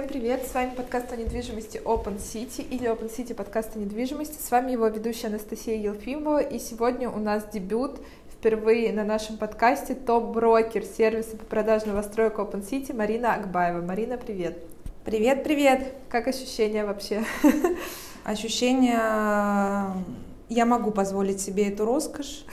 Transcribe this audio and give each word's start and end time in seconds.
Всем 0.00 0.08
привет! 0.08 0.46
С 0.46 0.54
вами 0.54 0.74
подкаст 0.74 1.12
о 1.12 1.16
недвижимости 1.16 1.76
Open 1.84 2.16
City 2.16 2.66
или 2.66 2.90
Open 2.90 3.14
City 3.14 3.34
подкаст 3.34 3.76
о 3.76 3.78
недвижимости. 3.78 4.40
С 4.40 4.50
вами 4.50 4.72
его 4.72 4.86
ведущая 4.86 5.26
Анастасия 5.26 5.76
Елфимова. 5.76 6.38
И 6.38 6.58
сегодня 6.58 7.10
у 7.10 7.18
нас 7.18 7.44
дебют 7.52 8.00
впервые 8.32 8.94
на 8.94 9.04
нашем 9.04 9.36
подкасте 9.36 9.94
топ-брокер 9.94 10.84
сервиса 10.84 11.36
по 11.36 11.44
продаже 11.44 11.88
новостроек 11.88 12.38
Open 12.38 12.66
City 12.66 12.96
Марина 12.96 13.34
Акбаева. 13.34 13.82
Марина, 13.82 14.16
привет! 14.16 14.64
Привет, 15.04 15.44
привет! 15.44 15.92
Как 16.08 16.28
ощущения 16.28 16.86
вообще? 16.86 17.22
Ощущения... 18.24 19.92
Я 20.48 20.64
могу 20.64 20.92
позволить 20.92 21.42
себе 21.42 21.68
эту 21.68 21.84
роскошь. 21.84 22.46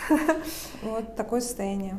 Вот 0.84 1.16
такое 1.16 1.40
состояние. 1.40 1.98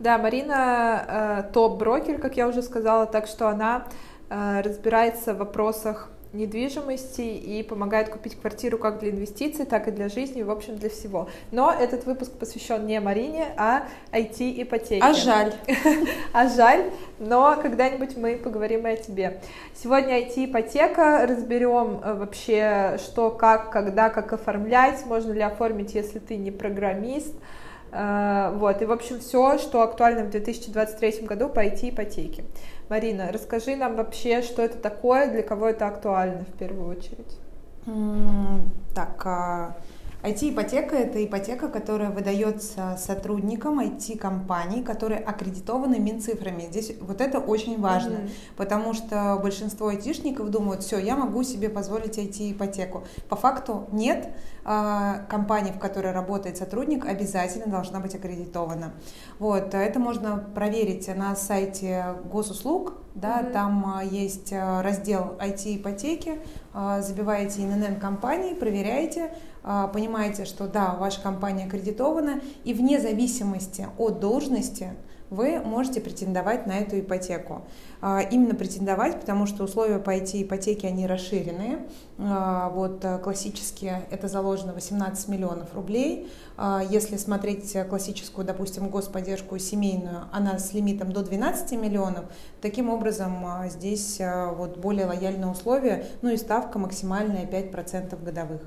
Да, 0.00 0.18
Марина 0.18 1.44
э, 1.48 1.52
топ-брокер, 1.52 2.18
как 2.18 2.36
я 2.36 2.48
уже 2.48 2.62
сказала, 2.62 3.06
так 3.06 3.26
что 3.26 3.48
она 3.48 3.86
разбирается 4.30 5.34
в 5.34 5.38
вопросах 5.38 6.10
недвижимости 6.32 7.22
и 7.22 7.62
помогает 7.62 8.10
купить 8.10 8.38
квартиру 8.38 8.78
как 8.78 9.00
для 9.00 9.10
инвестиций, 9.10 9.64
так 9.64 9.88
и 9.88 9.90
для 9.90 10.08
жизни, 10.08 10.42
в 10.42 10.50
общем, 10.50 10.76
для 10.76 10.90
всего. 10.90 11.28
Но 11.52 11.72
этот 11.72 12.04
выпуск 12.04 12.32
посвящен 12.32 12.86
не 12.86 13.00
Марине, 13.00 13.46
а 13.56 13.84
IT-ипотеке. 14.12 15.02
А 15.02 15.14
жаль. 15.14 15.54
А 16.32 16.48
жаль, 16.48 16.90
но 17.18 17.56
когда-нибудь 17.60 18.16
мы 18.16 18.36
поговорим 18.36 18.86
и 18.86 18.90
о 18.90 18.96
тебе. 18.96 19.40
Сегодня 19.74 20.20
IT-ипотека, 20.20 21.26
разберем 21.26 22.00
э, 22.04 22.14
вообще, 22.14 22.98
что, 22.98 23.30
как, 23.30 23.70
когда, 23.70 24.10
как 24.10 24.32
оформлять, 24.32 25.04
можно 25.06 25.32
ли 25.32 25.40
оформить, 25.40 25.94
если 25.94 26.18
ты 26.18 26.36
не 26.36 26.50
программист, 26.50 27.34
Э, 27.34 27.77
вот, 27.90 28.82
и, 28.82 28.84
в 28.84 28.92
общем, 28.92 29.20
все, 29.20 29.58
что 29.58 29.82
актуально 29.82 30.24
в 30.24 30.30
2023 30.30 31.26
году 31.26 31.48
по 31.48 31.64
IT-ипотеке. 31.64 32.44
Марина, 32.88 33.30
расскажи 33.32 33.76
нам 33.76 33.96
вообще, 33.96 34.42
что 34.42 34.62
это 34.62 34.78
такое, 34.78 35.30
для 35.30 35.42
кого 35.42 35.68
это 35.68 35.86
актуально 35.86 36.44
в 36.44 36.58
первую 36.58 36.88
очередь. 36.96 37.38
Так, 38.94 39.22
а, 39.24 39.76
IT-ипотека– 40.22 40.96
это 40.96 41.24
ипотека, 41.24 41.68
которая 41.68 42.10
выдается 42.10 42.98
сотрудникам 42.98 43.78
IT-компаний, 43.78 44.82
которые 44.82 45.20
аккредитованы 45.20 46.00
Минцифрами. 46.00 46.66
Здесь 46.70 46.92
вот 47.00 47.20
это 47.20 47.38
очень 47.38 47.80
важно, 47.80 48.14
mm-hmm. 48.14 48.30
потому 48.56 48.94
что 48.94 49.38
большинство 49.40 49.88
айтишников 49.88 50.50
думают, 50.50 50.82
все, 50.82 50.98
я 50.98 51.16
могу 51.16 51.44
себе 51.44 51.68
позволить 51.68 52.18
IT-ипотеку. 52.18 53.04
По 53.28 53.36
факту 53.36 53.86
нет. 53.92 54.28
А, 54.70 55.24
компания, 55.30 55.72
в 55.72 55.78
которой 55.78 56.12
работает 56.12 56.58
сотрудник, 56.58 57.06
обязательно 57.06 57.68
должна 57.68 58.00
быть 58.00 58.14
аккредитована. 58.14 58.92
Вот, 59.38 59.72
это 59.72 59.98
можно 59.98 60.36
проверить 60.54 61.08
на 61.16 61.34
сайте 61.36 62.04
госуслуг, 62.30 62.94
да, 63.14 63.40
mm-hmm. 63.40 63.52
там 63.52 63.94
а, 63.96 64.04
есть 64.04 64.52
а, 64.52 64.82
раздел 64.82 65.38
IT-ипотеки, 65.40 66.40
забиваете 66.74 67.62
ИНН 67.62 67.98
компании, 67.98 68.52
проверяете, 68.54 69.32
понимаете, 69.62 70.44
что 70.44 70.66
да, 70.66 70.94
ваша 70.94 71.20
компания 71.20 71.66
аккредитована, 71.66 72.40
и 72.64 72.74
вне 72.74 73.00
зависимости 73.00 73.86
от 73.98 74.20
должности 74.20 74.92
вы 75.30 75.60
можете 75.60 76.00
претендовать 76.00 76.66
на 76.66 76.78
эту 76.78 76.98
ипотеку. 77.00 77.62
А, 78.00 78.20
именно 78.20 78.54
претендовать, 78.54 79.20
потому 79.20 79.46
что 79.46 79.64
условия 79.64 79.98
по 79.98 80.10
эти 80.10 80.42
ипотеки, 80.42 80.86
они 80.86 81.06
расширенные. 81.06 81.86
А, 82.18 82.70
вот 82.70 83.04
э, 83.04 83.18
классически 83.18 83.92
это 84.10 84.28
заложено 84.28 84.72
18 84.72 85.28
миллионов 85.28 85.74
рублей. 85.74 86.30
А, 86.56 86.82
если 86.88 87.16
смотреть 87.16 87.76
классическую, 87.88 88.46
допустим, 88.46 88.88
господдержку 88.88 89.58
семейную, 89.58 90.24
она 90.32 90.58
с 90.58 90.72
лимитом 90.72 91.12
до 91.12 91.22
12 91.22 91.72
миллионов. 91.72 92.24
Таким 92.60 92.88
образом, 92.88 93.44
здесь 93.68 94.20
вот 94.56 94.78
более 94.78 95.06
лояльные 95.06 95.50
условия, 95.50 96.06
ну 96.22 96.30
и 96.30 96.36
ставка 96.36 96.78
максимальная 96.78 97.46
5% 97.46 98.22
годовых. 98.22 98.62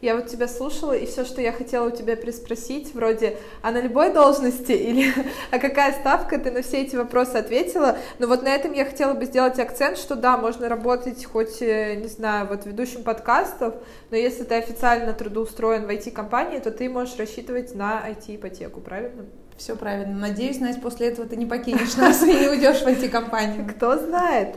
Я 0.00 0.14
вот 0.14 0.28
тебя 0.28 0.46
слушала, 0.46 0.92
и 0.92 1.06
все, 1.06 1.24
что 1.24 1.40
я 1.40 1.52
хотела 1.52 1.88
у 1.88 1.90
тебя 1.90 2.16
приспросить, 2.16 2.94
вроде, 2.94 3.36
а 3.62 3.72
на 3.72 3.80
любой 3.80 4.12
должности 4.12 4.72
или 4.88 5.12
а 5.50 5.58
какая 5.58 5.92
ставка, 5.92 6.38
ты 6.38 6.50
на 6.50 6.62
все 6.62 6.82
эти 6.82 6.94
вопросы 6.94 7.36
ответила. 7.36 7.98
Но 8.18 8.28
вот 8.28 8.42
на 8.42 8.48
этом 8.48 8.72
я 8.72 8.84
хотела 8.84 9.14
бы 9.14 9.24
сделать 9.24 9.58
акцент, 9.58 9.98
что 9.98 10.14
да, 10.14 10.36
можно 10.36 10.68
работать 10.68 11.24
хоть, 11.24 11.60
э, 11.62 11.96
не 11.96 12.08
знаю, 12.08 12.46
вот 12.46 12.64
ведущим 12.64 13.02
подкастов, 13.02 13.74
но 14.10 14.16
если 14.16 14.44
ты 14.44 14.54
официально 14.54 15.12
трудоустроен 15.12 15.86
в 15.86 15.90
IT-компании, 15.90 16.60
то 16.60 16.70
ты 16.70 16.88
можешь 16.88 17.16
рассчитывать 17.16 17.74
на 17.74 18.04
IT-ипотеку, 18.08 18.80
правильно? 18.80 19.26
Все 19.56 19.74
правильно. 19.74 20.16
Надеюсь, 20.16 20.60
Настя, 20.60 20.80
после 20.80 21.08
этого 21.08 21.28
ты 21.28 21.34
не 21.34 21.44
покинешь 21.44 21.96
нас 21.96 22.22
и 22.22 22.32
не 22.32 22.48
уйдешь 22.48 22.80
в 22.82 22.86
IT-компанию. 22.86 23.66
Кто 23.68 23.98
знает. 23.98 24.54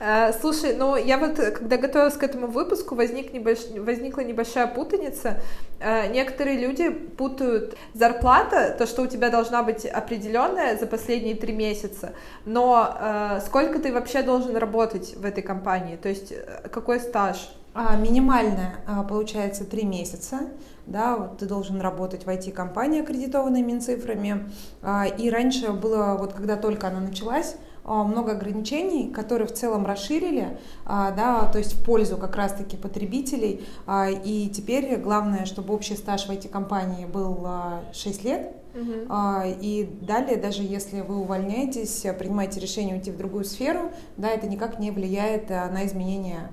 Э, 0.00 0.32
слушай, 0.32 0.76
ну 0.76 0.96
я 0.96 1.18
вот, 1.18 1.36
когда 1.36 1.76
готовилась 1.76 2.14
к 2.14 2.22
этому 2.22 2.46
выпуску, 2.46 2.94
возник 2.94 3.32
небольш... 3.32 3.60
возникла 3.76 4.20
небольшая 4.20 4.66
путаница. 4.66 5.40
Э, 5.80 6.06
некоторые 6.12 6.58
люди 6.58 6.90
путают 6.90 7.76
зарплата, 7.94 8.74
то, 8.78 8.86
что 8.86 9.02
у 9.02 9.06
тебя 9.06 9.30
должна 9.30 9.62
быть 9.62 9.84
определенная 9.84 10.76
за 10.76 10.86
последние 10.86 11.34
три 11.34 11.52
месяца, 11.52 12.12
но 12.44 12.96
э, 12.98 13.40
сколько 13.44 13.80
ты 13.80 13.92
вообще 13.92 14.22
должен 14.22 14.56
работать 14.56 15.16
в 15.16 15.24
этой 15.24 15.42
компании, 15.42 15.96
то 15.96 16.08
есть 16.08 16.32
какой 16.70 17.00
стаж? 17.00 17.50
А, 17.74 17.96
минимальная 17.96 18.76
получается 19.08 19.64
три 19.64 19.84
месяца, 19.84 20.40
да, 20.86 21.16
вот 21.16 21.38
ты 21.38 21.46
должен 21.46 21.80
работать 21.80 22.24
в 22.24 22.28
IT-компании, 22.28 23.02
аккредитованной 23.02 23.62
Минцифрами, 23.62 24.50
а, 24.82 25.06
и 25.06 25.30
раньше 25.30 25.70
было, 25.72 26.16
вот 26.18 26.32
когда 26.32 26.56
только 26.56 26.88
она 26.88 26.98
началась, 26.98 27.54
а, 27.54 27.67
много 27.88 28.32
ограничений, 28.32 29.10
которые 29.10 29.48
в 29.48 29.52
целом 29.52 29.86
расширили, 29.86 30.58
а, 30.84 31.10
да, 31.12 31.50
то 31.50 31.58
есть 31.58 31.74
в 31.74 31.84
пользу 31.84 32.16
как 32.16 32.36
раз-таки 32.36 32.76
потребителей. 32.76 33.66
А, 33.86 34.08
и 34.10 34.48
теперь 34.48 34.96
главное, 34.96 35.46
чтобы 35.46 35.74
общий 35.74 35.96
стаж 35.96 36.26
в 36.26 36.30
эти 36.30 36.46
компании 36.46 37.06
был 37.06 37.46
6 37.92 38.24
лет, 38.24 38.52
Угу. 38.74 39.12
И 39.60 39.88
далее, 40.02 40.36
даже 40.36 40.62
если 40.62 41.00
вы 41.00 41.16
увольняетесь, 41.16 42.04
принимаете 42.16 42.60
решение 42.60 42.94
уйти 42.94 43.10
в 43.10 43.16
другую 43.16 43.44
сферу, 43.44 43.90
да, 44.16 44.28
это 44.28 44.46
никак 44.46 44.78
не 44.78 44.90
влияет 44.92 45.48
на 45.48 45.84
изменение 45.86 46.50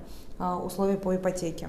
условий 0.64 0.96
по 0.96 1.14
ипотеке. 1.14 1.68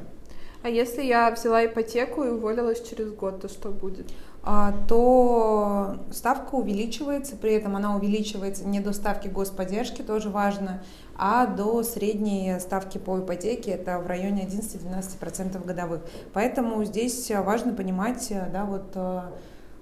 А 0.63 0.69
если 0.69 1.03
я 1.03 1.29
взяла 1.31 1.66
ипотеку 1.66 2.23
и 2.23 2.29
уволилась 2.29 2.81
через 2.81 3.11
год, 3.11 3.41
то 3.41 3.47
что 3.47 3.69
будет? 3.69 4.07
А, 4.43 4.73
то 4.87 5.97
ставка 6.11 6.55
увеличивается, 6.55 7.35
при 7.35 7.53
этом 7.53 7.75
она 7.75 7.95
увеличивается 7.95 8.65
не 8.65 8.79
до 8.79 8.93
ставки 8.93 9.27
господдержки, 9.27 10.01
тоже 10.01 10.29
важно, 10.29 10.81
а 11.17 11.47
до 11.47 11.83
средней 11.83 12.59
ставки 12.59 12.97
по 12.97 13.19
ипотеке, 13.19 13.71
это 13.71 13.99
в 13.99 14.07
районе 14.07 14.47
11-12% 14.47 15.65
годовых. 15.65 16.01
Поэтому 16.33 16.83
здесь 16.85 17.29
важно 17.31 17.73
понимать 17.73 18.31
да, 18.53 18.63
вот, 18.63 18.95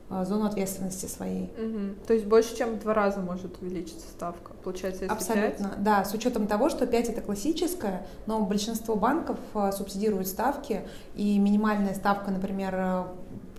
а, 0.07 0.23
зону 0.23 0.45
ответственности 0.45 1.07
своей. 1.07 1.51
Угу. 1.57 2.07
То 2.07 2.13
есть 2.13 2.25
больше, 2.25 2.55
чем 2.55 2.75
в 2.75 2.79
два 2.79 2.93
раза 2.93 3.19
может 3.19 3.59
увеличиться 3.61 4.07
ставка, 4.07 4.53
получается, 4.63 5.03
если 5.03 5.15
Абсолютно, 5.15 5.69
5? 5.69 5.83
да, 5.83 6.05
с 6.05 6.13
учетом 6.13 6.45
того, 6.45 6.69
что 6.69 6.85
5 6.85 7.09
это 7.09 7.21
классическая, 7.21 8.05
но 8.27 8.39
большинство 8.41 8.95
банков 8.95 9.39
субсидируют 9.73 10.27
ставки, 10.27 10.81
и 11.15 11.39
минимальная 11.39 11.95
ставка, 11.95 12.29
например, 12.29 13.07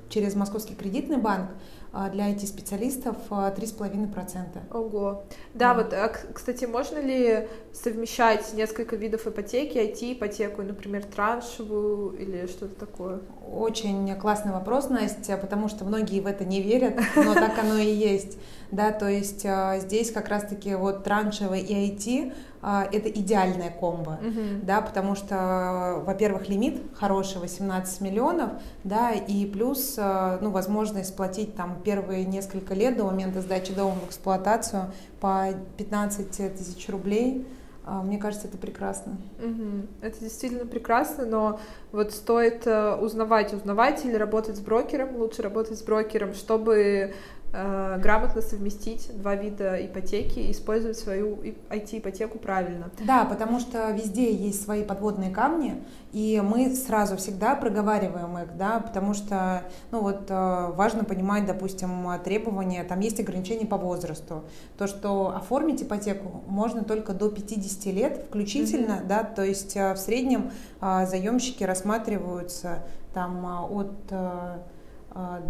через 0.09 0.35
Московский 0.35 0.75
кредитный 0.75 1.17
банк 1.17 1.51
а, 1.93 2.11
для 2.11 2.31
IT-специалистов 2.31 3.17
3,5%. 3.31 4.59
А, 4.71 4.79
Ого. 4.79 5.25
Да, 5.55 5.73
да, 5.73 5.83
вот, 5.83 5.93
а, 5.93 6.09
кстати, 6.09 6.65
можно 6.65 6.99
ли 6.99 7.49
совмещать 7.73 8.53
несколько 8.53 8.97
видов 8.97 9.27
ипотеки, 9.27 9.79
IT-ипотеку, 9.79 10.63
например, 10.63 11.05
траншевую 11.05 12.17
или 12.19 12.47
что-то 12.47 12.75
такое? 12.87 13.21
Очень 13.51 14.15
классный 14.17 14.53
вопрос, 14.53 14.89
Настя, 14.91 15.37
потому 15.37 15.69
что 15.69 15.85
многие 15.85 16.21
в 16.21 16.27
это 16.27 16.45
не 16.45 16.61
верят, 16.61 17.01
но 17.17 17.35
так 17.35 17.59
оно 17.59 17.79
и 17.79 17.91
есть. 17.91 18.39
Да, 18.71 18.91
то 18.93 19.09
есть 19.09 19.47
здесь 19.83 20.11
как 20.11 20.29
раз-таки 20.29 20.75
вот 20.75 21.05
траншевый 21.05 21.61
и 21.61 21.91
IT 21.93 22.33
а, 22.69 22.85
это 22.91 23.09
идеальная 23.09 23.71
комбо, 23.71 24.19
uh-huh. 24.21 24.65
да, 24.65 24.81
потому 24.81 25.15
что, 25.15 26.03
во-первых, 26.05 26.49
лимит 26.49 26.83
хороший, 26.95 27.39
18 27.39 28.01
миллионов, 28.01 28.51
да, 28.83 29.13
и 29.13 29.47
плюс, 29.47 29.95
а, 29.99 30.41
ну, 30.41 30.51
возможность 30.51 31.11
сплатить 31.11 31.55
там 31.55 31.79
первые 31.85 32.25
несколько 32.25 32.75
лет 32.75 32.97
до 32.97 33.05
момента 33.05 33.41
сдачи 33.41 33.73
дома 33.73 33.95
в 34.05 34.09
эксплуатацию 34.09 34.91
по 35.21 35.51
15 35.77 36.57
тысяч 36.57 36.89
рублей, 36.89 37.47
мне 37.87 38.19
кажется, 38.19 38.49
это 38.49 38.59
прекрасно. 38.59 39.17
Угу. 39.41 39.87
Это 40.01 40.19
действительно 40.19 40.67
прекрасно, 40.67 41.25
но 41.25 41.61
вот 41.93 42.11
стоит 42.11 42.67
э, 42.67 42.97
узнавать, 42.97 43.55
узнавать 43.55 44.05
или 44.05 44.17
работать 44.17 44.57
с 44.57 44.61
брокером, 44.61 45.15
лучше 45.17 45.43
работать 45.43 45.79
с 45.79 45.83
брокером, 45.83 46.35
чтобы 46.35 47.15
Э, 47.59 47.99
грамотно 47.99 48.43
совместить 48.43 49.11
два 49.17 49.35
вида 49.35 49.83
ипотеки 49.87 50.51
использовать 50.51 50.99
свою 50.99 51.39
IT-ипотеку 51.71 52.39
правильно. 52.39 52.91
Да, 53.07 53.25
потому 53.25 53.61
что 53.61 53.91
везде 53.93 54.31
есть 54.31 54.63
свои 54.63 54.85
подводные 54.85 55.31
камни, 55.31 55.83
и 56.13 56.43
мы 56.45 56.75
сразу 56.75 57.17
всегда 57.17 57.55
проговариваем 57.55 58.37
их, 58.37 58.55
да, 58.59 58.81
потому 58.81 59.15
что, 59.15 59.63
ну 59.91 60.03
вот, 60.03 60.27
э, 60.29 60.73
важно 60.75 61.05
понимать, 61.05 61.47
допустим, 61.47 62.07
требования, 62.23 62.85
там 62.85 63.01
есть 63.01 63.21
ограничения 63.21 63.65
по 63.65 63.79
возрасту, 63.79 64.45
то, 64.77 64.87
что 64.87 65.35
оформить 65.35 65.83
ипотеку 65.83 66.43
можно 66.49 66.85
только 66.85 67.15
до 67.15 67.31
50 67.31 67.87
лет 67.87 68.25
включительно, 68.29 69.01
mm-hmm. 69.01 69.07
да, 69.07 69.25
то 69.25 69.43
есть 69.43 69.75
э, 69.77 69.95
в 69.95 69.97
среднем 69.97 70.51
заемщики 70.83 71.65
рассматриваются 71.65 72.83
там 73.15 73.47
от 73.73 73.95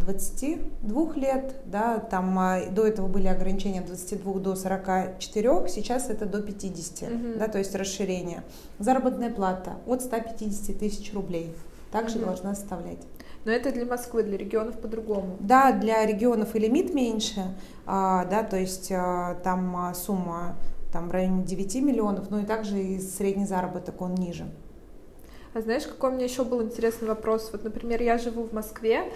22 0.01 1.15
лет, 1.15 1.55
да, 1.67 1.99
там 1.99 2.39
а, 2.39 2.67
до 2.71 2.87
этого 2.87 3.09
были 3.09 3.27
ограничения 3.27 3.81
от 3.81 3.87
22 3.87 4.35
до 4.35 4.55
44, 4.55 5.69
сейчас 5.69 6.09
это 6.09 6.27
до 6.27 6.41
50, 6.41 7.11
угу. 7.11 7.39
да, 7.39 7.49
то 7.49 7.59
есть 7.59 7.75
расширение. 7.75 8.43
Заработная 8.79 9.31
плата 9.31 9.75
от 9.87 10.03
150 10.03 10.79
тысяч 10.79 11.13
рублей 11.13 11.53
также 11.91 12.19
угу. 12.19 12.27
должна 12.27 12.55
составлять. 12.55 12.99
Но 13.45 13.53
это 13.53 13.73
для 13.73 13.87
Москвы, 13.87 14.23
для 14.25 14.37
регионов 14.37 14.79
по-другому. 14.79 15.37
Да, 15.41 15.73
для 15.73 16.05
регионов 16.05 16.55
и 16.55 16.59
лимит 16.59 16.93
меньше, 16.95 17.43
а, 17.87 18.25
да, 18.25 18.43
то 18.43 18.57
есть 18.57 18.91
а, 18.93 19.37
там 19.43 19.77
а, 19.77 19.95
сумма 19.95 20.57
там 20.93 21.09
в 21.09 21.11
районе 21.13 21.45
9 21.45 21.77
миллионов, 21.77 22.31
но 22.31 22.41
и 22.41 22.45
также 22.45 22.81
и 22.81 22.99
средний 23.01 23.47
заработок 23.47 24.01
он 24.01 24.15
ниже. 24.15 24.47
А 25.57 25.61
знаешь, 25.63 25.87
какой 25.87 26.11
у 26.11 26.13
меня 26.13 26.25
еще 26.25 26.45
был 26.45 26.63
интересный 26.63 27.09
вопрос? 27.09 27.49
Вот, 27.53 27.65
например, 27.65 28.03
я 28.03 28.19
живу 28.19 28.43
в 28.45 28.53
Москве, 28.53 29.11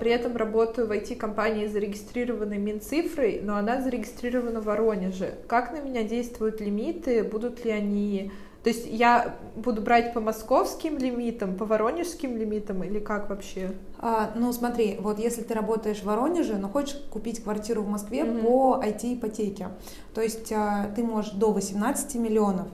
при 0.00 0.10
этом 0.10 0.36
работаю 0.36 0.86
в 0.86 0.90
IT-компании, 0.92 1.66
зарегистрированной 1.66 2.58
Минцифрой, 2.58 3.40
но 3.42 3.56
она 3.56 3.80
зарегистрирована 3.80 4.60
в 4.60 4.64
Воронеже. 4.64 5.34
Как 5.48 5.72
на 5.72 5.80
меня 5.80 6.02
действуют 6.04 6.60
лимиты? 6.60 7.24
Будут 7.24 7.64
ли 7.64 7.70
они... 7.70 8.30
То 8.62 8.70
есть 8.70 8.86
я 8.86 9.36
буду 9.56 9.82
брать 9.82 10.14
по 10.14 10.20
московским 10.20 10.96
лимитам, 10.96 11.54
по 11.54 11.66
воронежским 11.66 12.38
лимитам 12.38 12.82
или 12.82 12.98
как 12.98 13.28
вообще? 13.28 13.72
А, 13.98 14.32
ну 14.34 14.52
смотри, 14.54 14.96
вот 15.00 15.18
если 15.18 15.42
ты 15.42 15.52
работаешь 15.52 15.98
в 15.98 16.04
Воронеже, 16.04 16.56
но 16.56 16.68
хочешь 16.68 16.96
купить 17.10 17.42
квартиру 17.42 17.82
в 17.82 17.88
Москве 17.88 18.20
mm-hmm. 18.20 18.42
по 18.42 18.82
IT-ипотеке, 18.82 19.68
то 20.14 20.22
есть 20.22 20.50
а, 20.50 20.90
ты 20.96 21.02
можешь 21.02 21.32
до 21.32 21.52
18 21.52 22.14
миллионов 22.14 22.68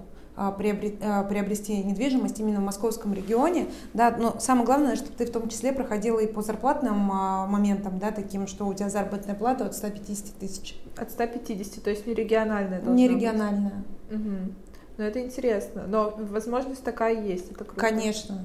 приобрести 0.49 1.83
недвижимость 1.85 2.41
именно 2.41 2.61
в 2.61 2.65
московском 2.65 3.13
регионе, 3.13 3.67
да, 3.93 4.15
но 4.17 4.39
самое 4.41 4.65
главное, 4.65 4.97
чтобы 4.97 5.13
ты 5.17 5.27
в 5.27 5.31
том 5.31 5.49
числе 5.49 5.73
проходила 5.73 6.19
и 6.19 6.27
по 6.27 6.43
зарплатным 6.43 7.11
а, 7.13 7.47
моментам, 7.47 7.99
да, 7.99 8.11
таким, 8.11 8.47
что 8.47 8.67
у 8.67 8.75
тебя 8.75 8.89
заработная 8.89 9.35
плата 9.35 9.67
от 9.67 9.75
150 9.75 10.35
тысяч. 10.37 10.81
От 10.97 11.11
150, 11.11 11.83
то 11.83 11.91
есть 11.91 12.07
не 12.07 12.15
региональная 12.15 12.81
Не 12.81 13.09
региональная. 13.09 13.85
Угу. 14.11 14.53
Ну 14.99 15.05
это 15.05 15.21
интересно, 15.21 15.85
но 15.87 16.15
возможность 16.17 16.83
такая 16.85 17.21
есть, 17.23 17.51
это 17.51 17.65
круто. 17.65 17.81
Конечно. 17.81 18.39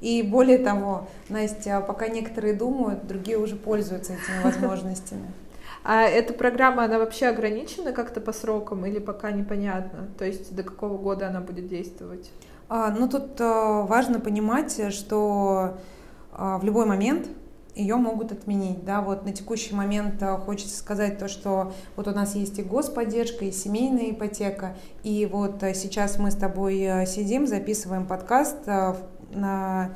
И 0.00 0.22
более 0.22 0.58
того, 0.58 1.08
Настя, 1.28 1.80
пока 1.80 2.08
некоторые 2.08 2.54
думают, 2.54 3.06
другие 3.06 3.38
уже 3.38 3.56
пользуются 3.56 4.12
этими 4.12 4.42
возможностями. 4.44 5.32
А 5.84 6.04
эта 6.04 6.32
программа, 6.32 6.84
она 6.84 6.98
вообще 6.98 7.26
ограничена 7.26 7.92
как-то 7.92 8.22
по 8.22 8.32
срокам 8.32 8.86
или 8.86 8.98
пока 8.98 9.30
непонятно? 9.32 10.08
То 10.18 10.24
есть 10.24 10.56
до 10.56 10.62
какого 10.62 10.96
года 10.96 11.28
она 11.28 11.40
будет 11.40 11.68
действовать? 11.68 12.30
А, 12.70 12.90
ну, 12.90 13.06
тут 13.06 13.38
а, 13.38 13.82
важно 13.82 14.18
понимать, 14.18 14.80
что 14.94 15.76
а, 16.32 16.56
в 16.56 16.64
любой 16.64 16.86
момент 16.86 17.28
ее 17.74 17.96
могут 17.96 18.32
отменить. 18.32 18.82
Да, 18.86 19.02
вот 19.02 19.26
на 19.26 19.32
текущий 19.32 19.74
момент 19.74 20.22
а, 20.22 20.38
хочется 20.38 20.74
сказать 20.74 21.18
то, 21.18 21.28
что 21.28 21.74
вот 21.96 22.08
у 22.08 22.12
нас 22.12 22.34
есть 22.34 22.58
и 22.58 22.62
господдержка, 22.62 23.44
и 23.44 23.52
семейная 23.52 24.12
ипотека, 24.12 24.76
и 25.02 25.28
вот 25.30 25.56
сейчас 25.74 26.18
мы 26.18 26.30
с 26.30 26.34
тобой 26.34 27.06
сидим, 27.06 27.46
записываем 27.46 28.06
подкаст 28.06 28.66
на 29.34 29.90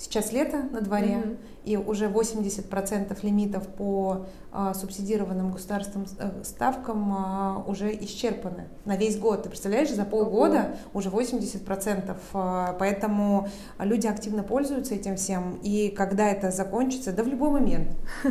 сейчас 0.00 0.32
лето 0.32 0.62
на 0.72 0.80
дворе, 0.80 1.22
mm-hmm. 1.22 1.36
и 1.64 1.76
уже 1.76 2.06
80% 2.06 3.18
лимитов 3.22 3.68
по 3.68 4.24
а, 4.50 4.72
субсидированным 4.72 5.52
государством 5.52 6.06
э, 6.18 6.42
ставкам 6.42 7.12
а, 7.12 7.64
уже 7.66 7.94
исчерпаны 7.94 8.68
на 8.86 8.96
весь 8.96 9.18
год. 9.18 9.42
Ты 9.42 9.50
представляешь, 9.50 9.90
за 9.90 10.06
полгода 10.06 10.56
mm-hmm. 10.56 10.76
уже 10.94 11.10
80%. 11.10 12.16
А, 12.32 12.76
поэтому 12.78 13.48
люди 13.78 14.06
активно 14.06 14.42
пользуются 14.42 14.94
этим 14.94 15.16
всем, 15.16 15.60
и 15.62 15.90
когда 15.90 16.30
это 16.30 16.50
закончится, 16.50 17.12
да 17.12 17.22
в 17.22 17.28
любой 17.28 17.50
момент. 17.50 17.88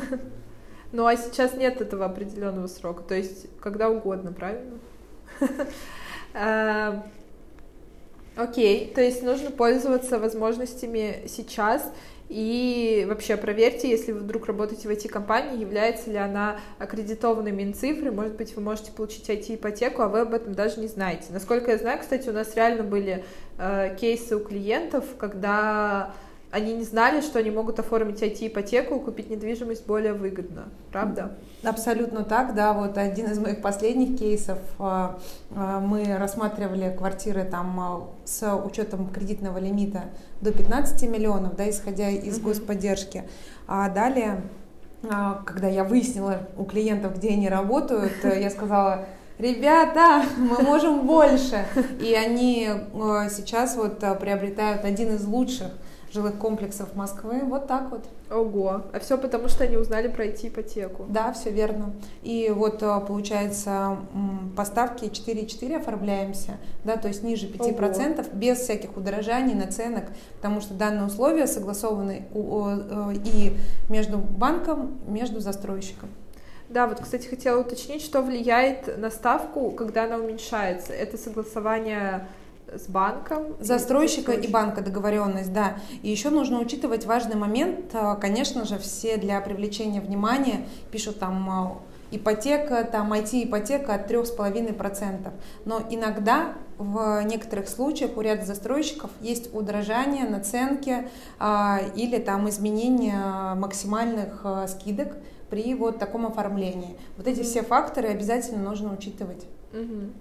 Ну 0.91 1.05
а 1.05 1.15
сейчас 1.15 1.53
нет 1.53 1.81
этого 1.81 2.05
определенного 2.05 2.65
срока, 2.65 3.03
то 3.03 3.13
есть 3.13 3.45
когда 3.59 3.91
угодно, 3.91 4.33
правильно? 4.33 4.79
Окей, 8.39 8.89
то 8.95 9.01
есть 9.01 9.21
нужно 9.21 9.51
пользоваться 9.51 10.17
возможностями 10.17 11.23
сейчас 11.27 11.91
и 12.29 13.05
вообще 13.09 13.35
проверьте, 13.35 13.89
если 13.89 14.13
вы 14.13 14.21
вдруг 14.21 14.45
работаете 14.45 14.87
в 14.87 14.91
IT-компании, 14.91 15.59
является 15.59 16.09
ли 16.09 16.15
она 16.15 16.61
аккредитованной 16.77 17.51
Минцифрой, 17.51 18.11
может 18.11 18.37
быть, 18.37 18.55
вы 18.55 18.61
можете 18.61 18.93
получить 18.93 19.29
IT-ипотеку, 19.29 20.03
а 20.03 20.07
вы 20.07 20.21
об 20.21 20.33
этом 20.33 20.53
даже 20.53 20.79
не 20.79 20.87
знаете. 20.87 21.25
Насколько 21.31 21.71
я 21.71 21.77
знаю, 21.79 21.99
кстати, 21.99 22.29
у 22.29 22.31
нас 22.31 22.55
реально 22.55 22.83
были 22.83 23.25
э, 23.57 23.97
кейсы 23.99 24.37
у 24.37 24.39
клиентов, 24.39 25.03
когда 25.17 26.13
они 26.51 26.73
не 26.73 26.83
знали, 26.83 27.21
что 27.21 27.37
они 27.39 27.51
могут 27.51 27.79
оформить 27.79 28.23
IT-ипотеку 28.23 28.95
и 28.95 28.99
купить 28.99 29.29
недвижимость 29.29 29.85
более 29.85 30.13
выгодно, 30.13 30.69
правда? 30.91 31.35
Абсолютно 31.63 32.23
так, 32.23 32.55
да. 32.55 32.73
Вот 32.73 32.97
один 32.97 33.27
из 33.27 33.37
моих 33.37 33.61
последних 33.61 34.17
кейсов 34.17 34.57
а, 34.79 35.19
а, 35.51 35.79
мы 35.79 36.17
рассматривали 36.17 36.95
квартиры 36.97 37.43
там 37.43 37.79
а, 37.79 38.07
с 38.25 38.51
учетом 38.55 39.09
кредитного 39.11 39.59
лимита 39.59 40.05
до 40.41 40.51
15 40.51 41.07
миллионов, 41.07 41.55
да, 41.55 41.69
исходя 41.69 42.09
из 42.09 42.39
господдержки. 42.39 43.25
А 43.67 43.87
далее, 43.89 44.41
когда 45.01 45.67
я 45.67 45.83
выяснила 45.83 46.47
у 46.57 46.63
клиентов, 46.63 47.17
где 47.17 47.29
они 47.29 47.47
работают, 47.47 48.13
я 48.23 48.49
сказала, 48.49 49.05
ребята, 49.37 50.23
мы 50.35 50.63
можем 50.63 51.05
больше. 51.05 51.63
И 52.01 52.15
они 52.15 52.67
сейчас 53.29 53.75
вот 53.75 53.99
приобретают 54.19 54.83
один 54.83 55.13
из 55.13 55.23
лучших 55.25 55.69
жилых 56.11 56.37
комплексов 56.37 56.95
Москвы. 56.95 57.41
Вот 57.43 57.67
так 57.67 57.91
вот. 57.91 58.05
Ого. 58.31 58.83
А 58.93 58.99
все 58.99 59.17
потому, 59.17 59.47
что 59.47 59.63
они 59.63 59.77
узнали 59.77 60.07
про 60.07 60.27
ипотеку. 60.27 61.05
Да, 61.09 61.33
все 61.33 61.49
верно. 61.49 61.93
И 62.21 62.51
вот 62.55 62.83
э, 62.83 63.01
получается 63.07 63.97
поставки 64.55 65.05
4,4 65.05 65.77
оформляемся, 65.77 66.57
да, 66.83 66.97
то 66.97 67.07
есть 67.07 67.23
ниже 67.23 67.47
5%, 67.47 68.19
Ого. 68.19 68.29
без 68.33 68.59
всяких 68.59 68.95
удорожаний, 68.95 69.55
наценок, 69.55 70.05
потому 70.35 70.61
что 70.61 70.73
данные 70.73 71.05
условия 71.05 71.47
согласованы 71.47 72.27
э, 72.33 73.13
и 73.25 73.57
между 73.89 74.17
банком, 74.17 74.99
между 75.07 75.39
застройщиком. 75.39 76.09
Да, 76.69 76.85
вот, 76.85 76.99
кстати, 76.99 77.27
хотела 77.27 77.61
уточнить, 77.61 78.03
что 78.03 78.21
влияет 78.21 78.99
на 78.99 79.09
ставку, 79.09 79.71
когда 79.71 80.03
она 80.03 80.17
уменьшается. 80.17 80.93
Это 80.93 81.17
согласование 81.17 82.27
с 82.77 82.87
банком. 82.87 83.55
Застройщика 83.59 84.31
и 84.31 84.47
банка 84.47 84.81
договоренность, 84.81 85.53
да. 85.53 85.77
И 86.01 86.09
еще 86.09 86.29
нужно 86.29 86.59
учитывать 86.59 87.05
важный 87.05 87.35
момент. 87.35 87.93
Э, 87.93 88.15
конечно 88.19 88.65
же, 88.65 88.77
все 88.77 89.17
для 89.17 89.39
привлечения 89.41 90.01
внимания 90.01 90.65
пишут 90.91 91.19
там 91.19 91.79
э, 92.11 92.15
ипотека, 92.17 92.83
там 92.83 93.13
IT-ипотека 93.13 93.95
от 93.95 94.09
3,5%. 94.09 95.31
Но 95.65 95.81
иногда 95.89 96.53
в 96.77 97.21
некоторых 97.23 97.67
случаях 97.67 98.15
у 98.15 98.21
ряда 98.21 98.45
застройщиков 98.45 99.11
есть 99.21 99.53
удорожание, 99.53 100.25
наценки 100.27 101.09
а, 101.37 101.81
или 101.95 102.17
там 102.19 102.47
изменение 102.47 103.53
максимальных 103.55 104.41
а, 104.45 104.67
скидок 104.67 105.17
при 105.49 105.73
вот 105.75 105.99
таком 105.99 106.25
оформлении. 106.25 106.95
Вот 107.17 107.27
эти 107.27 107.43
все 107.43 107.63
факторы 107.63 108.07
обязательно 108.07 108.63
нужно 108.63 108.93
учитывать. 108.93 109.45
Угу. 109.73 110.11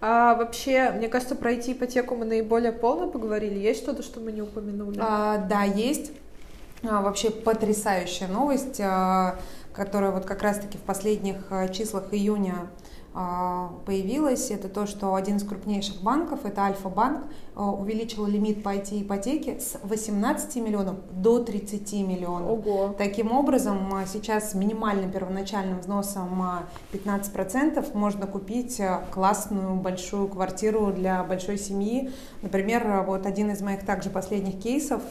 А 0.00 0.34
вообще, 0.34 0.90
мне 0.90 1.08
кажется, 1.08 1.34
пройти 1.34 1.72
ипотеку 1.72 2.16
мы 2.16 2.24
наиболее 2.24 2.72
полно 2.72 3.08
поговорили. 3.08 3.58
Есть 3.58 3.82
что-то, 3.82 4.02
что 4.02 4.20
мы 4.20 4.32
не 4.32 4.42
упомянули? 4.42 4.98
А, 5.00 5.38
да, 5.38 5.62
есть. 5.62 6.12
А, 6.82 7.00
вообще 7.00 7.30
потрясающая 7.30 8.28
новость, 8.28 8.80
а, 8.80 9.36
которая 9.72 10.10
вот 10.10 10.26
как 10.26 10.42
раз-таки 10.42 10.78
в 10.78 10.82
последних 10.82 11.36
а, 11.50 11.68
числах 11.68 12.12
июня 12.12 12.68
появилось, 13.86 14.50
это 14.50 14.68
то, 14.68 14.86
что 14.86 15.14
один 15.14 15.36
из 15.36 15.44
крупнейших 15.44 16.02
банков, 16.02 16.40
это 16.44 16.62
Альфа-банк, 16.62 17.24
а, 17.54 17.70
увеличил 17.70 18.26
лимит 18.26 18.62
по 18.62 18.74
IT-ипотеке 18.74 19.58
с 19.58 19.78
18 19.82 20.56
миллионов 20.56 20.96
до 21.10 21.42
30 21.42 22.02
миллионов. 22.02 22.66
Ого. 22.66 22.94
Таким 22.98 23.32
образом, 23.32 23.94
а, 23.94 24.04
сейчас 24.04 24.50
с 24.50 24.54
минимальным 24.54 25.10
первоначальным 25.10 25.80
взносом 25.80 26.42
15% 26.92 27.94
можно 27.94 28.26
купить 28.26 28.82
классную 29.10 29.76
большую 29.76 30.28
квартиру 30.28 30.92
для 30.92 31.24
большой 31.24 31.56
семьи. 31.56 32.10
Например, 32.42 33.04
вот 33.06 33.24
один 33.24 33.50
из 33.50 33.62
моих 33.62 33.86
также 33.86 34.10
последних 34.10 34.60
кейсов, 34.60 35.02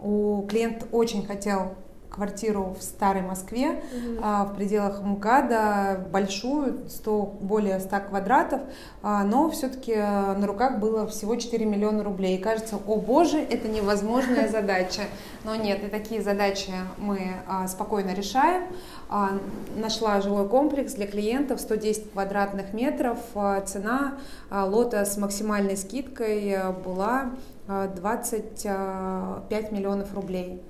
у 0.00 0.42
клиент 0.48 0.86
очень 0.92 1.26
хотел 1.26 1.74
квартиру 2.10 2.76
в 2.78 2.82
Старой 2.82 3.22
Москве 3.22 3.66
mm-hmm. 3.66 4.20
а, 4.22 4.44
в 4.44 4.56
пределах 4.56 5.02
МКАДа, 5.02 6.06
большую, 6.10 6.88
100, 6.88 7.22
более 7.40 7.80
100 7.80 8.00
квадратов, 8.08 8.60
а, 9.02 9.24
но 9.24 9.48
все-таки 9.50 9.94
а, 9.96 10.34
на 10.34 10.46
руках 10.46 10.78
было 10.78 11.06
всего 11.06 11.36
4 11.36 11.64
миллиона 11.64 12.02
рублей. 12.02 12.36
И 12.36 12.40
кажется, 12.40 12.76
о 12.76 12.96
боже, 12.96 13.38
это 13.38 13.68
невозможная 13.68 14.48
задача. 14.52 15.02
Но 15.44 15.54
нет, 15.54 15.82
и 15.84 15.86
такие 15.86 16.22
задачи 16.22 16.72
мы 16.98 17.34
а, 17.46 17.66
спокойно 17.68 18.12
решаем. 18.12 18.64
А, 19.08 19.38
нашла 19.76 20.20
жилой 20.20 20.48
комплекс 20.48 20.94
для 20.94 21.06
клиентов 21.06 21.60
110 21.60 22.12
квадратных 22.12 22.72
метров. 22.72 23.18
А, 23.34 23.60
цена 23.60 24.14
а, 24.50 24.64
лота 24.64 25.04
с 25.04 25.16
максимальной 25.16 25.76
скидкой 25.76 26.54
а, 26.54 26.72
была 26.72 27.30
25 27.66 28.66
а, 28.66 29.42
миллионов 29.70 30.12
рублей. 30.14 30.60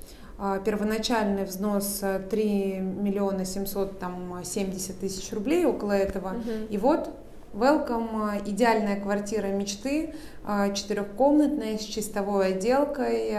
А, 0.42 0.58
первоначальный 0.58 1.44
взнос 1.44 2.02
3 2.30 2.42
э, 2.42 2.80
миллиона 2.80 3.44
770 3.44 4.98
тысяч 4.98 5.30
рублей, 5.34 5.66
около 5.66 5.92
этого. 5.92 6.28
Угу. 6.28 6.66
И 6.70 6.78
вот 6.78 7.10
Welcome, 7.52 8.38
э, 8.38 8.42
идеальная 8.46 8.98
квартира 8.98 9.48
мечты, 9.48 10.14
э, 10.46 10.72
четырехкомнатная, 10.72 11.76
с 11.76 11.82
чистовой 11.82 12.54
отделкой, 12.54 13.34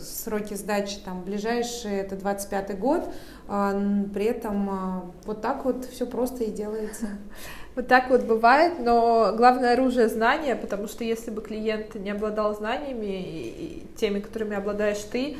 сроки 0.00 0.54
сдачи 0.54 0.98
там 1.04 1.22
ближайшие, 1.22 2.00
это 2.00 2.16
25 2.16 2.78
год, 2.80 3.04
при 3.46 4.24
этом 4.24 5.12
вот 5.26 5.40
так 5.40 5.64
вот 5.64 5.84
все 5.84 6.06
просто 6.06 6.44
и 6.44 6.50
делается. 6.50 7.06
Вот 7.76 7.88
так 7.88 8.08
вот 8.08 8.22
бывает, 8.22 8.74
но 8.78 9.34
главное 9.36 9.72
оружие 9.72 10.08
знания, 10.08 10.54
потому 10.54 10.86
что 10.86 11.02
если 11.02 11.32
бы 11.32 11.42
клиент 11.42 11.96
не 11.96 12.10
обладал 12.10 12.54
знаниями, 12.54 13.82
теми, 13.96 14.20
которыми 14.20 14.54
обладаешь 14.54 15.02
ты, 15.10 15.38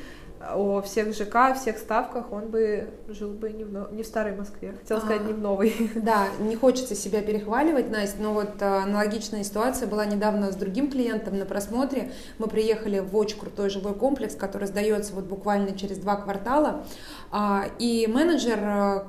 о 0.52 0.82
всех 0.82 1.14
ЖК, 1.14 1.36
о 1.36 1.54
всех 1.54 1.78
ставках, 1.78 2.32
он 2.32 2.48
бы 2.48 2.88
жил 3.08 3.30
бы 3.30 3.50
не 3.50 3.64
в, 3.64 3.92
не 3.92 4.02
в 4.02 4.06
старой 4.06 4.34
Москве, 4.34 4.74
хотел 4.80 4.98
сказать, 4.98 5.22
а, 5.22 5.24
не 5.24 5.32
в 5.32 5.38
новой. 5.38 5.74
Да, 5.94 6.26
не 6.40 6.56
хочется 6.56 6.94
себя 6.94 7.22
перехваливать, 7.22 7.90
Настя, 7.90 8.20
но 8.20 8.34
вот 8.34 8.60
а, 8.60 8.82
аналогичная 8.84 9.44
ситуация 9.44 9.88
была 9.88 10.04
недавно 10.04 10.52
с 10.52 10.56
другим 10.56 10.90
клиентом 10.90 11.38
на 11.38 11.46
просмотре. 11.46 12.12
Мы 12.38 12.48
приехали 12.48 12.98
в 12.98 13.16
очень 13.16 13.38
крутой 13.38 13.70
жилой 13.70 13.94
комплекс, 13.94 14.34
который 14.34 14.66
сдается 14.66 15.14
вот 15.14 15.24
буквально 15.24 15.76
через 15.76 15.98
два 15.98 16.16
квартала, 16.16 16.84
а, 17.30 17.64
и 17.78 18.06
менеджер 18.06 18.58
а, 18.62 19.06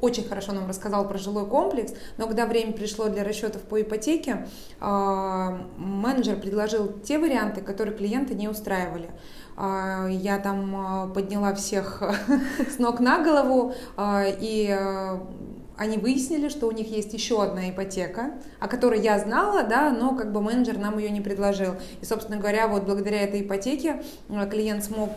очень 0.00 0.26
хорошо 0.26 0.52
нам 0.52 0.66
рассказал 0.66 1.06
про 1.06 1.18
жилой 1.18 1.46
комплекс, 1.46 1.92
но 2.16 2.26
когда 2.26 2.46
время 2.46 2.72
пришло 2.72 3.08
для 3.08 3.22
расчетов 3.22 3.60
по 3.60 3.82
ипотеке, 3.82 4.46
менеджер 4.80 6.40
предложил 6.40 6.90
те 7.02 7.18
варианты, 7.18 7.60
которые 7.60 7.94
клиента 7.94 8.32
не 8.32 8.48
устраивали. 8.48 9.10
А, 9.62 10.08
я 10.08 10.38
там 10.38 10.74
а, 10.74 11.06
подняла 11.08 11.52
всех 11.52 12.02
с 12.74 12.78
ног 12.78 12.98
на 12.98 13.22
голову, 13.22 13.74
а, 13.94 14.24
и 14.26 14.74
они 15.76 15.98
выяснили, 15.98 16.48
что 16.48 16.66
у 16.66 16.72
них 16.72 16.90
есть 16.90 17.12
еще 17.14 17.42
одна 17.42 17.68
ипотека, 17.70 18.32
о 18.58 18.68
которой 18.68 19.00
я 19.00 19.18
знала, 19.18 19.62
да, 19.62 19.90
но 19.90 20.14
как 20.14 20.30
бы 20.30 20.42
менеджер 20.42 20.78
нам 20.78 20.98
ее 20.98 21.10
не 21.10 21.22
предложил. 21.22 21.74
И, 22.02 22.04
собственно 22.04 22.38
говоря, 22.38 22.68
вот 22.68 22.84
благодаря 22.84 23.22
этой 23.22 23.40
ипотеке 23.40 24.02
клиент 24.50 24.84
смог 24.84 25.16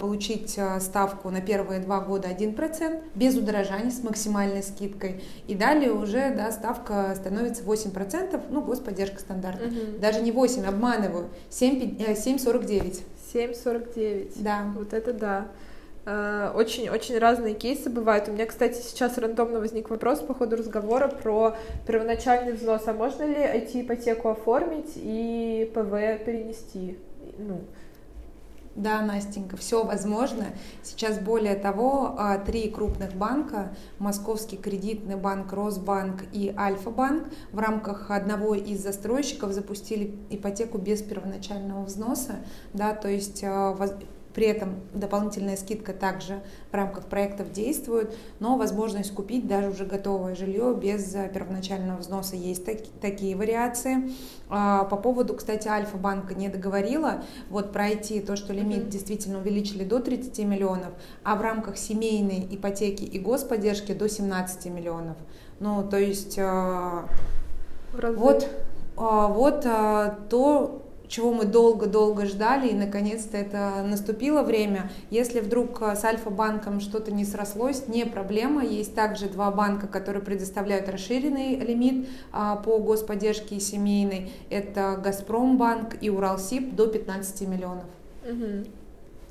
получить 0.00 0.58
ставку 0.80 1.30
на 1.30 1.40
первые 1.40 1.78
два 1.80 2.00
года 2.00 2.28
1% 2.28 3.00
без 3.14 3.36
удорожания 3.36 3.92
с 3.92 4.02
максимальной 4.02 4.64
скидкой. 4.64 5.22
И 5.46 5.54
далее 5.54 5.92
уже, 5.92 6.34
да, 6.34 6.50
ставка 6.50 7.14
становится 7.14 7.62
8%, 7.62 8.42
ну, 8.50 8.60
господдержка 8.60 9.20
стандартная. 9.20 9.68
Угу. 9.68 10.00
Даже 10.00 10.20
не 10.20 10.32
8, 10.32 10.64
обманываю, 10.64 11.28
7,49. 11.50 13.02
7,49. 13.34 14.32
Да. 14.36 14.72
Вот 14.74 14.92
это 14.92 15.12
да. 15.12 15.48
Очень-очень 16.04 17.14
э, 17.14 17.18
разные 17.18 17.54
кейсы 17.54 17.88
бывают. 17.88 18.28
У 18.28 18.32
меня, 18.32 18.46
кстати, 18.46 18.80
сейчас 18.80 19.18
рандомно 19.18 19.60
возник 19.60 19.88
вопрос 19.88 20.18
по 20.18 20.34
ходу 20.34 20.56
разговора 20.56 21.06
про 21.06 21.56
первоначальный 21.86 22.52
взнос. 22.54 22.82
А 22.86 22.92
можно 22.92 23.22
ли 23.22 23.36
IT-ипотеку 23.36 24.30
оформить 24.30 24.92
и 24.96 25.70
ПВ 25.72 26.24
перенести? 26.24 26.98
Ну, 27.38 27.60
да, 28.74 29.02
Настенька, 29.02 29.56
все 29.56 29.84
возможно. 29.84 30.46
Сейчас 30.82 31.18
более 31.18 31.54
того, 31.54 32.14
а, 32.18 32.38
три 32.38 32.70
крупных 32.70 33.14
банка, 33.14 33.74
Московский 33.98 34.56
кредитный 34.56 35.16
банк, 35.16 35.52
Росбанк 35.52 36.24
и 36.32 36.54
Альфа-банк 36.56 37.24
в 37.52 37.58
рамках 37.58 38.10
одного 38.10 38.54
из 38.54 38.82
застройщиков 38.82 39.52
запустили 39.52 40.14
ипотеку 40.30 40.78
без 40.78 41.02
первоначального 41.02 41.84
взноса, 41.84 42.36
да, 42.72 42.94
то 42.94 43.08
есть 43.08 43.42
а, 43.44 43.76
при 44.34 44.46
этом 44.46 44.80
дополнительная 44.94 45.56
скидка 45.56 45.92
также 45.92 46.42
в 46.70 46.74
рамках 46.74 47.06
проектов 47.06 47.52
действует, 47.52 48.14
но 48.40 48.56
возможность 48.56 49.14
купить 49.14 49.46
даже 49.46 49.70
уже 49.70 49.84
готовое 49.84 50.34
жилье 50.34 50.74
без 50.74 51.14
э, 51.14 51.30
первоначального 51.32 51.98
взноса 51.98 52.36
есть 52.36 52.64
так, 52.64 52.78
такие 53.00 53.36
вариации. 53.36 54.10
А, 54.48 54.84
по 54.84 54.96
поводу, 54.96 55.34
кстати, 55.34 55.68
Альфа-банка 55.68 56.34
не 56.34 56.48
договорила, 56.48 57.22
вот 57.50 57.72
пройти 57.72 58.20
то, 58.20 58.36
что 58.36 58.52
лимит 58.52 58.84
mm-hmm. 58.84 58.90
действительно 58.90 59.38
увеличили 59.38 59.84
до 59.84 60.00
30 60.00 60.38
миллионов, 60.40 60.92
а 61.24 61.36
в 61.36 61.42
рамках 61.42 61.76
семейной 61.76 62.46
ипотеки 62.50 63.04
и 63.04 63.18
господдержки 63.18 63.92
до 63.92 64.08
17 64.08 64.66
миллионов. 64.66 65.16
Ну, 65.60 65.86
то 65.88 65.98
есть... 65.98 66.38
Э, 66.38 67.02
вот, 67.92 68.48
а, 68.96 69.28
вот 69.28 69.66
а, 69.66 70.18
то, 70.28 70.81
чего 71.08 71.32
мы 71.32 71.44
долго-долго 71.44 72.26
ждали, 72.26 72.68
и 72.68 72.74
наконец-то 72.74 73.36
это 73.36 73.84
наступило 73.86 74.42
время. 74.42 74.90
Если 75.10 75.40
вдруг 75.40 75.82
э, 75.82 75.94
с 75.94 76.04
Альфа-банком 76.04 76.80
что-то 76.80 77.12
не 77.12 77.24
срослось, 77.24 77.88
не 77.88 78.04
проблема. 78.04 78.64
Есть 78.64 78.94
также 78.94 79.26
два 79.26 79.50
банка, 79.50 79.86
которые 79.86 80.22
предоставляют 80.22 80.88
расширенный 80.88 81.56
лимит 81.56 82.08
а, 82.32 82.56
по 82.56 82.78
господдержке 82.78 83.56
и 83.56 83.60
семейной. 83.60 84.32
Это 84.50 85.00
Газпромбанк 85.02 85.96
и 86.00 86.10
Уралсиб 86.10 86.74
до 86.74 86.86
15 86.86 87.48
миллионов. 87.48 87.84
Угу. 88.24 88.81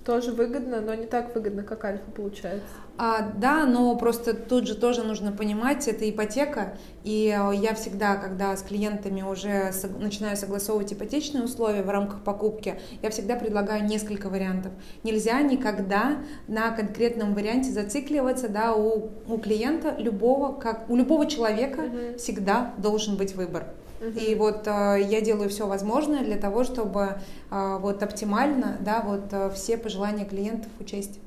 Тоже 0.05 0.31
выгодно, 0.31 0.81
но 0.81 0.95
не 0.95 1.05
так 1.05 1.35
выгодно, 1.35 1.61
как 1.61 1.85
Альфа 1.85 2.09
получается. 2.09 2.65
А, 2.97 3.29
да, 3.37 3.65
но 3.67 3.95
просто 3.95 4.33
тут 4.33 4.67
же 4.67 4.75
тоже 4.75 5.03
нужно 5.03 5.31
понимать, 5.31 5.87
это 5.87 6.09
ипотека, 6.09 6.75
и 7.03 7.27
э, 7.27 7.55
я 7.55 7.75
всегда, 7.75 8.15
когда 8.15 8.57
с 8.57 8.63
клиентами 8.63 9.21
уже 9.21 9.71
начинаю 9.99 10.35
согласовывать 10.37 10.91
ипотечные 10.91 11.43
условия 11.43 11.83
в 11.83 11.89
рамках 11.89 12.23
покупки, 12.23 12.79
я 13.03 13.11
всегда 13.11 13.35
предлагаю 13.35 13.85
несколько 13.85 14.29
вариантов. 14.29 14.71
Нельзя 15.03 15.39
никогда 15.41 16.17
на 16.47 16.71
конкретном 16.71 17.35
варианте 17.35 17.69
зацикливаться, 17.69 18.49
да, 18.49 18.73
у, 18.73 19.11
у 19.27 19.37
клиента 19.37 19.95
любого, 19.99 20.59
как 20.59 20.89
у 20.89 20.95
любого 20.95 21.27
человека 21.27 21.81
угу. 21.81 22.17
всегда 22.17 22.73
должен 22.77 23.17
быть 23.17 23.35
выбор. 23.35 23.65
И 24.01 24.33
вот 24.35 24.67
э, 24.67 24.97
я 25.01 25.21
делаю 25.21 25.49
все 25.49 25.67
возможное 25.67 26.23
для 26.23 26.37
того, 26.37 26.63
чтобы 26.63 27.17
э, 27.51 27.77
вот 27.79 28.01
оптимально, 28.01 28.77
да, 28.79 29.01
вот 29.05 29.31
э, 29.31 29.51
все 29.51 29.77
пожелания 29.77 30.25
клиентов 30.25 30.71
учесть. 30.79 31.19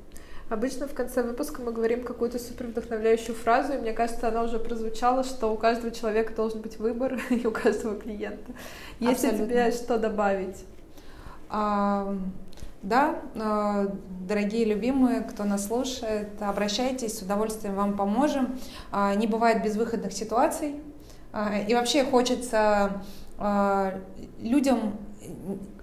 Обычно 0.49 0.87
в 0.87 0.93
конце 0.93 1.23
выпуска 1.23 1.61
мы 1.61 1.71
говорим 1.71 2.03
какую-то 2.03 2.37
супер 2.37 2.67
вдохновляющую 2.67 3.33
фразу, 3.33 3.73
и 3.73 3.77
мне 3.77 3.93
кажется, 3.93 4.27
она 4.27 4.43
уже 4.43 4.59
прозвучала, 4.59 5.23
что 5.23 5.51
у 5.51 5.57
каждого 5.57 5.91
человека 5.91 6.35
должен 6.35 6.61
быть 6.61 6.77
выбор, 6.77 7.19
и 7.29 7.47
у 7.47 7.51
каждого 7.51 7.95
клиента. 7.95 8.51
Если 8.99 9.27
Абсолютно. 9.27 9.45
тебе 9.45 9.71
что 9.71 9.97
добавить? 9.97 10.65
А, 11.49 12.15
да, 12.83 13.15
а, 13.35 13.87
дорогие 14.27 14.65
любимые, 14.65 15.21
кто 15.21 15.45
нас 15.45 15.65
слушает, 15.65 16.29
обращайтесь, 16.39 17.17
с 17.17 17.21
удовольствием 17.23 17.73
вам 17.73 17.97
поможем. 17.97 18.59
А, 18.91 19.15
не 19.15 19.25
бывает 19.25 19.63
безвыходных 19.63 20.13
ситуаций, 20.13 20.75
и 21.67 21.73
вообще 21.73 22.03
хочется 22.05 23.01
людям 24.39 24.93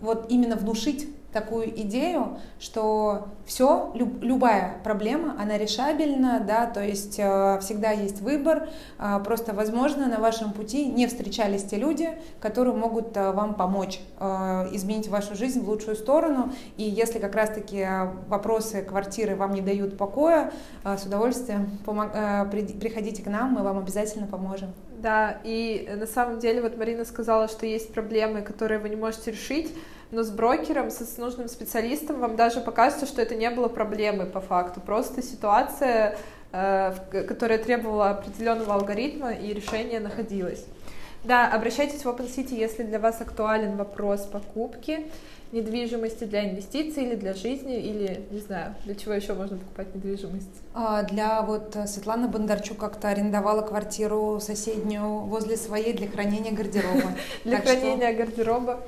вот 0.01 0.27
именно 0.31 0.57
внушить 0.57 1.09
такую 1.33 1.69
идею, 1.83 2.39
что 2.61 3.29
все, 3.47 3.91
люб, 3.95 4.23
любая 4.23 4.77
проблема, 4.85 5.35
она 5.41 5.57
решабельна, 5.57 6.41
да, 6.47 6.67
то 6.67 6.85
есть 6.85 7.19
э, 7.19 7.59
всегда 7.61 7.91
есть 7.91 8.21
выбор, 8.21 8.69
э, 8.99 9.21
просто, 9.25 9.55
возможно, 9.55 10.07
на 10.09 10.19
вашем 10.19 10.53
пути 10.53 10.85
не 10.87 11.07
встречались 11.07 11.65
те 11.65 11.77
люди, 11.77 12.11
которые 12.41 12.77
могут 12.77 13.17
э, 13.17 13.33
вам 13.33 13.55
помочь 13.55 14.01
э, 14.21 14.69
изменить 14.73 15.09
вашу 15.09 15.35
жизнь 15.35 15.61
в 15.61 15.69
лучшую 15.69 15.97
сторону, 15.97 16.53
и 16.77 16.83
если 16.83 17.19
как 17.19 17.35
раз-таки 17.35 17.87
вопросы 18.29 18.83
квартиры 18.83 19.35
вам 19.35 19.55
не 19.55 19.63
дают 19.63 19.97
покоя, 19.97 20.53
э, 20.85 20.99
с 20.99 21.05
удовольствием 21.05 21.79
помог, 21.87 22.11
э, 22.13 22.47
при, 22.51 22.67
приходите 22.67 23.23
к 23.23 23.27
нам, 23.27 23.55
мы 23.55 23.63
вам 23.63 23.79
обязательно 23.79 24.27
поможем. 24.27 24.69
Да, 25.03 25.41
и 25.43 25.89
на 25.97 26.07
самом 26.07 26.39
деле 26.39 26.63
вот 26.63 26.77
Марина 26.77 27.05
сказала, 27.05 27.49
что 27.49 27.67
есть 27.67 27.93
проблемы, 27.93 28.43
которые 28.43 28.79
вы 28.79 28.89
не 28.89 28.95
можете 28.95 29.33
решить, 29.33 29.75
но 30.13 30.23
с 30.23 30.31
брокером, 30.31 30.93
с 30.93 31.17
нужным 31.17 31.49
специалистом 31.49 32.21
вам 32.21 32.37
даже 32.37 32.61
покажется, 32.61 33.07
что 33.07 33.21
это 33.21 33.35
не 33.35 33.51
было 33.51 33.67
проблемой 33.67 34.27
по 34.27 34.41
факту. 34.41 34.81
Просто 34.81 35.21
ситуация, 35.21 36.17
э, 36.53 36.95
которая 37.27 37.59
требовала 37.59 38.11
определенного 38.11 38.75
алгоритма, 38.75 39.33
и 39.33 39.53
решение 39.53 39.99
находилось. 39.99 40.65
Да, 41.25 41.51
обращайтесь 41.53 42.05
в 42.05 42.09
OpenCity, 42.09 42.55
если 42.55 42.83
для 42.83 42.99
вас 42.99 43.21
актуален 43.21 43.77
вопрос 43.77 44.23
покупки 44.23 45.07
недвижимости 45.53 46.25
для 46.25 46.51
инвестиций 46.51 47.05
или 47.05 47.15
для 47.15 47.35
жизни, 47.35 47.79
или, 47.79 48.25
не 48.31 48.41
знаю, 48.41 48.75
для 48.85 48.95
чего 48.95 49.13
еще 49.13 49.35
можно 49.35 49.59
покупать 49.59 49.95
недвижимость? 49.95 50.63
А 50.75 51.03
для 51.03 51.43
вот 51.43 51.77
э, 51.77 51.87
Светлана 51.87 52.27
Бондарчук 52.27 52.79
как-то 52.79 53.09
арендовала 53.09 53.61
квартиру 53.61 54.41
соседнюю 54.41 55.21
возле 55.21 55.59
своей 55.59 55.93
для 55.93 56.09
хранения 56.09 56.53
гардероба. 56.53 57.13
Для 57.45 57.61
хранения 57.61 58.15
гардероба. 58.15 58.81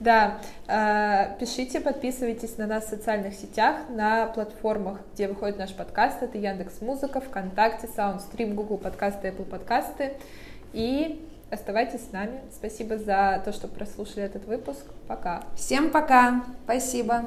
Да, 0.00 0.40
э, 0.66 1.36
пишите, 1.38 1.80
подписывайтесь 1.80 2.58
на 2.58 2.66
нас 2.66 2.86
в 2.86 2.88
социальных 2.90 3.34
сетях, 3.34 3.76
на 3.88 4.26
платформах, 4.26 4.98
где 5.14 5.28
выходит 5.28 5.58
наш 5.58 5.72
подкаст. 5.72 6.22
Это 6.22 6.36
Яндекс 6.36 6.80
Музыка, 6.80 7.20
ВКонтакте, 7.20 7.88
Саундстрим, 7.94 8.56
Google 8.56 8.78
подкасты, 8.78 9.28
Apple 9.28 9.44
подкасты. 9.44 10.14
И 10.72 11.24
оставайтесь 11.50 12.08
с 12.08 12.12
нами. 12.12 12.40
Спасибо 12.52 12.98
за 12.98 13.42
то, 13.44 13.52
что 13.52 13.68
прослушали 13.68 14.22
этот 14.22 14.44
выпуск. 14.44 14.84
Пока. 15.06 15.42
Всем 15.56 15.90
пока. 15.90 16.44
Спасибо. 16.64 17.24